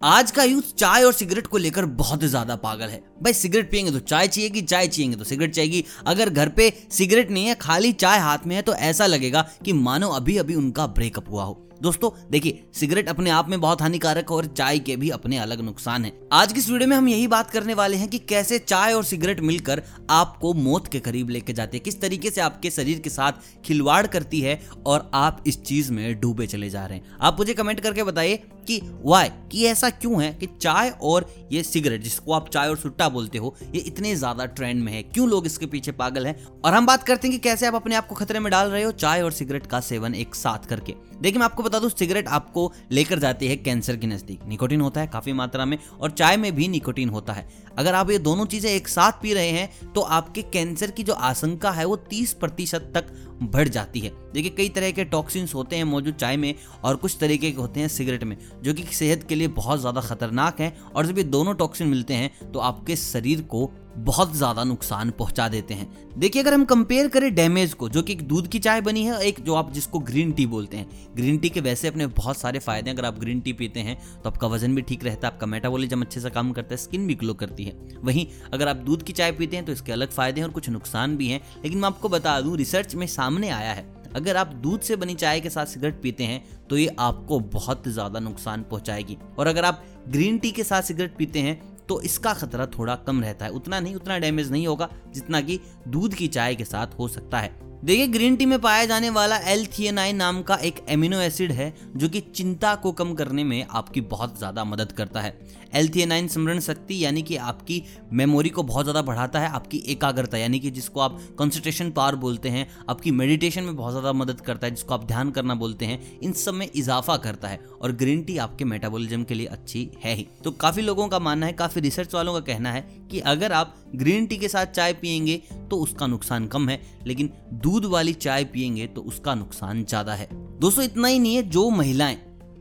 आज 0.00 0.30
का 0.30 0.42
यूथ 0.44 0.74
चाय 0.74 1.02
और 1.04 1.12
सिगरेट 1.12 1.46
को 1.46 1.58
लेकर 1.58 1.84
बहुत 1.86 2.22
ज़्यादा 2.24 2.54
पागल 2.56 2.86
है। 2.86 3.02
भाई, 3.22 3.32
सिगरेट 3.32 3.70
पियेंगे 3.70 3.92
तो 3.92 3.98
चाय 4.00 4.28
चाहिएगी, 4.28 4.62
चाय 4.62 4.86
चाहिएँगे 4.86 5.16
तो 5.16 5.24
सिगरेट 5.24 5.54
चाहिएगी। 5.54 5.84
अगर 6.06 6.30
घर 6.30 6.48
पे 6.48 6.72
सिगरेट 6.90 7.30
नहीं 7.30 7.46
है, 7.46 7.54
खाली 7.54 7.92
चाय 7.94 8.18
हाथ 8.18 8.46
में 8.46 8.54
है 8.56 8.62
तो 8.62 8.74
ऐसा 8.74 9.06
लगेगा 9.06 9.42
कि 9.64 9.72
मानो 9.72 10.08
अभी 10.10 10.36
अभी 10.36 10.54
उनका 10.54 10.86
ब्रेकअप 10.88 11.28
हुआ 11.30 11.44
हो। 11.44 11.69
दोस्तों, 11.82 12.10
देखिए, 12.30 12.62
सिगरेट 12.74 13.08
अपने 13.08 13.30
आप 13.30 13.48
में 13.48 13.60
बहुत 13.60 13.82
हानिकारक 13.82 14.30
है 14.30 14.36
और 14.36 14.46
चाय 14.46 14.78
के 14.78 14.96
भी 14.96 15.10
अपने 15.10 15.36
अलग 15.38 15.60
नुकसान 15.60 16.04
है। 16.04 16.12
आज 16.32 16.52
की 16.52 16.58
इस 16.60 16.68
वीडियो 16.70 16.88
में 16.88 16.96
हम 16.96 17.08
यही 17.08 17.26
बात 17.26 17.50
करने 17.50 17.74
वाले 17.74 17.96
हैं 17.96 18.08
कि 18.08 18.18
कैसे 18.18 18.58
चाय 18.58 18.92
और 18.92 19.04
सिगरेट 19.04 19.40
मिलकर 19.40 19.82
आपको 20.10 20.52
मौत 20.54 20.88
के 20.88 21.00
करीब 21.00 21.30
लेके 21.30 21.52
जाते 21.52 21.76
हैं, 21.76 21.84
किस 21.84 22.00
तरीके 22.00 22.30
से 22.30 22.40
आपके 22.40 22.70
शरीर 22.70 22.98
के 22.98 23.10
साथ 23.10 23.32
खिलवाड़ 23.64 24.06
करती 24.06 24.40
है 24.40 24.60
और 24.86 25.10
आप 25.14 25.42
इस 25.46 25.62
चीज़ 25.62 25.92
में 25.92 26.20
डूबे 26.20 26.46
चले 26.46 26.70
जा 26.70 26.84
रहे 26.86 26.98
हैं। 26.98 27.18
आप 27.20 27.38
मुझे 27.38 27.54
कमेंट 27.54 27.80
करके 27.80 28.02
बताइए 28.02 28.36
कि 28.66 28.80
वाई 29.02 29.28
कि 29.52 29.64
ऐसा 29.66 29.90
क्यों 29.90 30.22
है 30.22 30.32
कि 30.32 30.46
चाय 30.60 30.90
और 31.02 31.28
ये 31.52 31.62
सिगरेट, 31.62 32.02
जिसको 32.02 32.32
आप 32.32 32.48
चाय 32.48 32.68
और 32.68 32.76
सुट्टा 32.76 33.08
बोलते 33.08 33.38
हो, 33.38 33.54
ये 33.74 33.80
इतने 33.80 34.14
ज़्यादा 34.16 34.46
ट्रेंड 34.46 34.82
में 34.82 34.92
है। 34.92 35.02
क्यों 35.04 35.28
लोग 35.28 35.46
इसके 35.46 35.66
पीछे 35.66 35.92
पागल 35.92 36.26
हैं? 36.26 36.36
और 36.64 36.74
हम 36.74 36.86
बात 36.86 37.02
करते 37.02 37.28
हैं 37.28 37.36
कि 37.36 37.42
कैसे 37.42 37.66
आप 37.66 37.74
अपने 37.74 37.94
आप 37.94 38.06
को 38.06 38.14
खतरे 38.14 38.40
में 38.40 38.50
डाल 38.52 38.70
रहे 38.70 38.82
हो 38.82 38.92
चाय 38.92 39.22
और 39.22 39.32
सिगरेट 39.32 39.66
का 39.66 39.80
सेवन 39.82 40.14
एक 40.14 40.34
साथ 40.34 40.68
करके। 40.68 40.94
देखिए, 41.12 41.38
मैं 41.38 41.44
आपको 41.44 41.62
बता 41.70 41.78
दूँ, 41.78 41.90
सिगरेट 41.90 42.28
आपको 42.28 42.72
लेकर 42.92 43.18
जाती 43.18 43.48
है 43.48 43.56
कैंसर 43.58 43.96
के 43.96 44.06
नज़दीक। 44.06 44.40
निकोटीन 44.48 44.80
होता 44.80 45.00
है 45.00 45.06
काफ़ी 45.06 45.32
मात्रा 45.32 45.64
में 45.64 45.78
और 46.00 46.10
चाय 46.12 46.36
में 46.36 46.54
भी 46.54 46.68
निकोटीन 46.68 47.08
होता 47.08 47.32
है। 47.32 47.48
अगर 47.78 47.94
आप 47.94 48.10
ये 48.10 48.18
दोनों 48.20 48.46
चीज़ें 48.46 48.70
एक 48.70 48.88
साथ 48.88 49.22
पी 49.22 49.34
रहे 49.34 49.50
हैं 49.50 49.92
तो 49.92 50.00
आपके 50.00 50.42
कैंसर 50.44 50.90
की 50.90 51.02
जो 51.02 51.12
आशंका 51.14 51.70
है, 51.70 51.84
वो 51.84 51.96
तीस 51.96 52.32
प्रतिशत 52.34 52.90
तक 52.94 53.12
बढ़ 53.42 53.68
जाती 53.68 54.00
है। 54.00 54.12
देखिए, 54.34 54.50
कई 54.50 54.68
तरह 54.68 54.90
के 54.90 55.04
टॉक्सिन्स 55.06 55.54
होते 55.54 55.76
हैं 55.76 55.84
मौजूद 55.84 56.14
चाय 56.14 56.36
में 56.36 56.54
और 56.84 56.96
कुछ 56.96 57.16
तरीके 57.20 57.50
के 57.50 57.60
होते 57.60 57.80
हैं 57.80 57.88
सिगरेट 57.88 58.24
में, 58.24 58.36
जो 58.62 58.74
कि 58.74 58.82
सेहत 58.92 59.26
के 59.28 59.34
लिए 59.34 59.48
बहुत 59.50 59.80
ज़्यादा 59.80 60.00
खतरनाक 60.00 60.60
है 60.60 60.74
और 60.96 61.06
जब 61.06 61.18
ये 61.18 61.24
दोनों 61.26 61.54
टॉक्सिन 61.54 61.88
मिलते 61.88 62.14
हैं 62.14 62.52
तो 62.52 62.58
आपके 62.60 62.96
शरीर 62.98 63.42
को 63.42 63.70
बहुत 63.92 64.34
ज़्यादा 64.34 64.64
नुकसान 64.64 65.10
पहुँचा 65.10 65.48
देते 65.48 65.74
हैं। 65.74 65.88
देखिए, 66.18 66.42
अगर 66.42 66.54
हम 66.54 66.64
कंपेयर 66.64 67.08
करें 67.08 67.34
डैमेज 67.34 67.72
को, 67.74 67.88
जो 67.88 68.02
कि 68.02 68.12
एक 68.12 68.22
दूध 68.22 68.48
की 68.48 68.58
चाय 68.58 68.80
बनी 68.80 69.02
है 69.04 69.18
एक 69.20 69.40
जो 69.44 69.54
आप 69.54 69.72
जिसको 69.72 69.98
ग्रीन 70.00 70.32
टी 70.32 70.46
बोलते 70.46 70.76
हैं। 70.76 71.14
ग्रीन 71.16 71.38
टी 71.38 71.48
के 71.48 71.60
वैसे 71.60 71.88
अपने 71.88 72.06
बहुत 72.08 72.36
सारे 72.36 72.58
फ़ायदे 72.58 72.90
हैं। 72.90 72.96
अगर 72.96 73.06
आप 73.06 73.18
ग्रीन 73.18 73.40
टी 73.40 73.52
पीते 73.52 73.80
हैं 73.80 73.96
तो 74.22 74.30
आपका 74.30 74.46
वज़न 74.46 74.74
भी 74.74 74.82
ठीक 74.82 75.04
रहता 75.04 75.26
है, 75.26 75.32
आपका 75.34 75.46
मेटाबॉलिज्म 75.46 76.00
अच्छे 76.00 76.20
से 76.20 76.30
काम 76.30 76.52
करता 76.52 76.68
है 76.70 76.76
स्किन 76.76 77.06
भी 77.06 77.14
ग्लो 77.14 77.34
करती 77.34 77.64
है। 77.64 77.72
वहीं 78.04 78.26
अगर 78.52 78.68
आप 78.68 78.76
दूध 78.78 79.02
की 79.02 79.12
चाय 79.12 79.32
पीते 79.32 79.56
हैं 79.56 79.64
तो 79.66 79.72
इसके 79.72 79.92
अलग 79.92 80.10
फ़ायदे 80.10 80.40
हैं 80.40 80.46
और 80.48 80.52
कुछ 80.52 80.68
नुकसान 80.68 81.16
भी 81.16 81.28
हैं। 81.28 81.40
लेकिन 81.64 81.78
मैं 81.78 81.88
आपको 81.88 82.08
बता 82.08 82.40
दूँ 82.40 82.56
रिसर्च 82.56 82.94
में 82.94 83.06
सामने 83.08 83.28
आया 83.50 83.72
है। 83.72 83.84
अगर 84.16 84.36
आप 84.36 84.46
दूध 84.56 84.80
से 84.80 84.96
बनी 84.96 85.14
चाय 85.14 85.40
के 85.40 85.50
साथ 85.50 85.66
सिगरेट 85.66 86.00
पीते 86.02 86.24
हैं 86.24 86.66
तो 86.68 86.76
ये 86.76 86.94
आपको 86.98 87.38
बहुत 87.40 87.88
ज़्यादा 87.88 88.20
नुकसान 88.20 88.62
पहुंचाएगी। 88.62 89.16
और 89.38 89.46
अगर 89.46 89.64
आप 89.64 89.82
ग्रीन 90.08 90.38
टी 90.38 90.50
के 90.50 90.64
साथ 90.64 90.82
सिगरेट 90.82 91.16
पीते 91.16 91.38
हैं 91.38 91.60
तो 91.88 92.00
इसका 92.02 92.32
खतरा 92.34 92.66
थोड़ा 92.68 92.94
कम 92.96 93.20
रहता 93.20 93.44
है। 93.44 93.50
उतना 93.52 93.80
नहीं, 93.80 93.94
उतना 93.94 94.18
डैमेज 94.18 94.50
नहीं 94.52 94.66
होगा, 94.66 94.88
जितना 95.14 95.40
कि 95.40 95.58
दूध 95.88 96.14
की 96.14 96.28
चाय 96.28 96.54
के 96.54 96.64
साथ 96.64 96.98
हो 96.98 97.08
सकता 97.08 97.38
है। 97.38 97.54
देखिए 97.84 98.06
ग्रीन 98.06 98.34
टी 98.36 98.46
में 98.46 98.58
पाया 98.60 98.84
जाने 98.84 99.10
वाला 99.10 99.36
एल 99.48 99.66
नाम 100.14 100.40
का 100.42 100.54
एक 100.56 100.80
एमिनो 100.88 101.20
एसिड 101.20 101.52
है, 101.52 101.72
जो 101.96 102.08
कि 102.08 102.20
चिंता 102.20 102.74
को 102.74 102.90
कम 102.92 103.14
करने 103.14 103.44
में 103.44 103.66
आपकी 103.66 104.00
बहुत 104.00 104.36
ज़्यादा 104.38 104.64
मदद 104.64 104.92
करता 104.92 105.20
है। 105.20 105.38
एल 105.74 105.88
स्मरण 106.28 106.60
शक्ति, 106.60 107.04
यानी 107.04 107.22
कि 107.22 107.36
आपकी 107.36 107.82
मेमोरी 108.12 108.48
को 108.48 108.62
बहुत 108.62 108.84
ज़्यादा 108.84 109.02
बढ़ाता 109.02 109.40
है, 109.40 109.48
आपकी 109.48 109.78
एकाग्रता, 109.88 110.38
यानी 110.38 110.60
कि 110.60 110.70
जिसको 110.70 111.00
आप 111.00 111.18
कंसंट्रेशन 111.38 111.90
पावर 111.90 112.16
बोलते 112.16 112.48
हैं, 112.48 112.66
आपकी 112.90 113.10
मेडिटेशन 113.10 113.62
में 113.62 113.76
बहुत 113.76 113.92
ज़्यादा 113.92 114.12
मदद 114.12 114.40
करता 114.40 114.66
है, 114.66 114.74
जिसको 114.74 114.94
आप 114.94 115.06
ध्यान 115.06 115.30
करना 115.30 115.54
बोलते 115.54 115.86
हैं, 115.86 116.20
इन 116.20 116.32
सब 116.32 116.54
में 116.54 116.68
इजाफा 116.74 117.16
करता 117.18 117.48
है। 117.48 117.60
और 117.82 117.92
ग्रीन 117.92 118.22
टी 118.22 118.36
आपके 118.38 118.64
मेटाबॉलिज्म 118.64 119.24
के 119.24 119.34
लिए 119.34 119.46
अच्छी 119.48 119.90
है 120.04 120.14
ही। 120.14 120.26
तो 120.44 120.50
काफ़ी 120.50 120.82
लोगों 120.82 121.08
का 121.08 121.18
मानना 121.18 121.46
है, 121.46 121.52
काफ़ी 121.52 121.80
रिसर्च 121.80 122.14
वालों 122.14 122.34
का 122.34 122.40
कहना 122.52 122.72
है 122.72 122.86
कि 123.10 123.20
अगर 123.26 123.52
आप 123.52 123.74
ग्रीन 123.94 124.26
टी 124.26 124.36
के 124.36 124.48
साथ 124.48 124.66
चाय 124.66 124.92
पियेंगे 124.92 125.40
तो 125.70 125.76
उसका 125.78 126.06
नुकसान 126.06 126.46
कम 126.46 126.68
है, 126.68 126.80
लेकिन 127.06 127.30
दूध 127.54 127.84
वाली 127.86 128.12
चाय 128.14 128.44
पियेंगे 128.46 128.86
तो 128.86 129.02
उसका 129.02 129.34
नुकसान 129.34 129.84
ज़्यादा 129.84 130.14
है। 130.14 130.28
दोस्तों, 130.60 130.84
इतना 130.84 131.08
ही 131.08 131.18
नहीं 131.18 131.34
है, 131.34 131.42
जो 131.42 131.68
महिलाएँ 131.70 132.18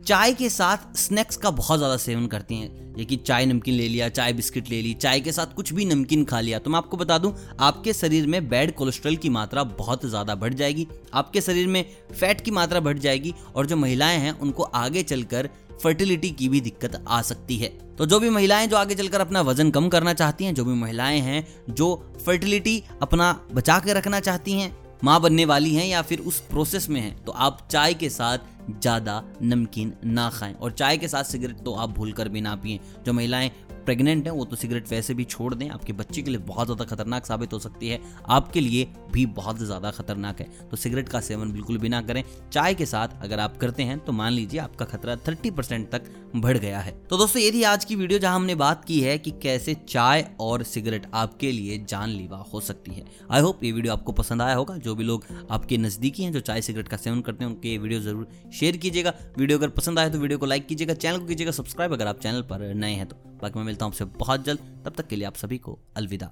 चाय 0.08 0.34
के 0.34 0.50
साथ 0.50 0.96
स्नैक्स 0.98 1.38
का 1.38 1.50
बहुत 1.52 1.78
ज़्यादा 1.78 1.96
सेवन 1.98 2.26
करती 2.28 2.56
हैं, 2.56 2.96
ये 2.98 3.06
कि 3.06 3.16
चाय 3.18 3.46
नमकीन 3.46 3.74
ले 3.74 3.88
लिया, 3.88 4.08
चाय 4.10 4.34
बिस्किट 4.34 4.70
ले 4.70 4.82
ली, 4.82 4.94
चाय 4.94 5.20
के 5.20 5.32
साथ 5.32 5.54
कुछ 5.56 5.72
भी 5.74 5.86
नमकीन 5.86 6.24
खा 6.26 6.40
लिया। 6.40 6.60
तो 6.60 6.70
मैं 6.70 6.78
आपको 6.78 6.98
बता 6.98 7.18
दूँ, 7.18 7.34
आपके 7.60 7.94
शरीर 7.94 8.28
में 8.28 8.48
बैड 8.50 8.74
कोलेस्ट्रॉल 8.76 9.16
की 9.16 9.30
मात्रा 9.30 9.64
बहुत 9.64 10.06
ज़्यादा 10.06 10.36
बढ़ 10.36 10.54
जाएगी, 10.54 10.88
आपके 11.14 11.42
शरीर 11.42 11.68
में 11.68 11.84
फैट 12.12 12.42
की 12.42 12.52
मात्रा 12.52 12.80
बढ़ 12.80 12.98
जाएगी, 12.98 13.34
और 13.56 13.66
जो 13.66 13.76
महिलाएँ 13.76 14.18
हैं, 14.18 14.32
उनको 14.32 14.64
आगे 14.64 15.04
चलकर 15.04 15.50
फर्टिलिटी 15.84 16.30
की 16.32 16.50
भी 16.50 16.62
दिक्कत 16.62 17.04
आ 17.08 17.22
सकती 17.22 17.58
है। 17.58 17.68
तो 17.98 18.06
जो 18.06 18.20
भी 18.20 18.30
महिलाएँ 18.30 18.68
जो 18.68 18.78
आगे 18.78 18.96
चलकर 18.96 19.22
अपना 19.22 19.42
वज़न 19.42 19.72
कम 19.72 19.90
करना 19.90 20.14
चाहती 20.14 20.46
हैं, 20.46 20.54
जो 20.54 20.66
भी 20.66 20.74
महिलाएँ 20.74 21.20
हैं, 21.20 21.46
जो 21.70 22.14
फर्टिलिटी 22.26 22.84
अपना 23.02 23.32
बचा 23.54 23.80
के 23.80 23.94
रखना 23.94 24.20
चाहती 24.20 24.54
हैं, 24.54 24.76
माँ 25.04 25.20
बनने 25.22 25.46
वाली 25.46 25.74
हैं 25.76 25.86
या 25.88 26.02
फिर 26.02 26.20
उस 26.20 26.40
प्रोसेस 26.42 26.90
में 26.90 27.00
हैं 27.02 27.24
तो 27.26 27.32
आप 27.32 27.68
चाय 27.72 27.94
के 27.94 28.10
साथ 28.10 28.38
ज़्यादा 28.72 29.24
नमकीन 29.44 29.94
ना 30.06 30.30
खाएँ। 30.30 30.54
और 30.54 30.72
चाय 30.72 30.98
के 30.98 31.08
साथ 31.08 31.24
सिगरेट 31.24 31.64
तो 31.66 31.74
आप 31.74 31.90
भूल 31.90 32.12
कर 32.14 32.30
भी 32.30 32.42
ना 32.42 32.56
पिए। 32.56 32.80
जो 33.06 33.14
महिलाएँ 33.14 33.52
प्रेग्नेंट 33.90 34.28
हैं, 34.28 34.32
वो 34.32 34.44
तो 34.46 34.56
सिगरेट 34.56 34.88
वैसे 34.90 35.14
भी 35.14 35.24
छोड़ 35.26 35.54
दें, 35.56 35.68
आपके 35.70 35.94
बच्चे 35.96 36.22
के 36.22 36.32
लिए 36.32 36.40
बहुत 36.46 36.68
ज़्यादा 36.68 36.86
खतरनाक 36.86 37.26
साबित 37.26 37.54
हो 37.54 37.60
सकती 37.60 37.88
है, 37.90 38.00
आपके 38.28 38.60
लिए 38.62 38.88
भी 39.12 39.26
बहुत 39.36 39.60
ज़्यादा 39.60 39.92
खतरनाक 39.92 40.42
है। 40.42 40.48
तो 40.70 40.78
सिगरेट 40.78 41.10
का 41.10 41.20
सेवन 41.22 41.52
बिल्कुल 41.52 41.78
भी 41.78 41.90
ना 41.90 42.02
करें। 42.02 42.24
चाय 42.52 42.74
के 42.74 42.86
साथ 42.86 43.22
अगर 43.22 43.40
आप 43.40 43.58
करते 43.58 43.84
हैं 43.84 43.98
तो 44.00 44.12
मान 44.14 44.34
लीजिए 44.34 44.60
आपका 44.60 44.86
खतरा 44.86 45.16
थर्टी 45.28 45.52
तक 45.88 46.04
बढ़ 46.36 46.58
गया 46.58 46.80
है। 46.80 46.92
तो 47.10 47.18
दोस्तों, 47.18 47.42
ये 47.42 47.52
थी 47.52 47.64
आज 47.64 47.86
की 47.86 47.96
वीडियो 47.96 48.20
जहाँ 48.20 48.36
हमने 48.36 48.56
बात 48.56 48.86
की 48.86 49.00
है 49.02 49.18
कि 49.18 49.32
कैसे 49.44 49.74
चाय 49.88 50.26
और 50.40 50.64
सिगरेट 50.66 51.08
आपके 51.16 51.52
लिए 51.52 51.78
जानलेवा 51.90 52.38
हो 52.54 52.62
सकती 52.62 52.92
है। 52.92 53.06
आई 53.32 53.42
होप 53.42 53.64
ये 53.64 53.72
वीडियो 53.72 53.94
आपको 53.94 54.12
पसंद 54.14 54.42
आया 54.42 54.56
होगा। 54.56 54.78
जो 54.80 54.96
भी 54.96 55.04
लोग 55.04 55.26
आपके 55.52 55.78
नज़दीकी 55.80 56.24
हैं, 56.24 56.32
जो 56.34 56.40
चाय 56.42 56.62
सिगरेट 56.62 56.88
का 56.88 56.98
सेवन 56.98 57.22
करते 57.22 57.46
हैं, 57.46 57.52
उनके 57.52 57.70
ये 57.70 57.78
वीडियो 57.80 58.00
ज़रूर 58.02 58.28
शेयर 58.52 58.78
कीजिएगा। 58.78 59.14
वीडियो 59.38 59.58
अगर 59.58 59.70
पसंद 59.72 60.00
आए 60.00 60.10
तो 60.10 60.20
वीडियो 60.20 60.40
को 60.40 60.46
लाइक 60.46 60.68
कीजिएगा 60.68 60.94
चैनल 60.96 61.20
को 61.20 61.26
कीजिएगा 61.26 61.52
सब्सक्राइब 61.54 61.94
अगर 61.94 62.08
आप 62.08 62.20
चैनल 62.20 62.42
पर 62.44 62.74
नए 62.76 62.94
हैं 62.94 63.08
तो। 63.08 63.29
बाकी 63.42 63.60
मैं 63.60 63.66
मिलता 63.66 63.86
हूँ 63.86 63.92
आपसे 63.92 64.06
बहुत 64.06 64.44
जल्द। 64.44 64.60
तब 64.86 64.94
तक 64.94 65.08
के 65.08 65.16
लिए 65.16 65.26
आप 65.26 65.36
सभी 65.36 65.58
को 65.58 65.80
अलविदा। 65.96 66.32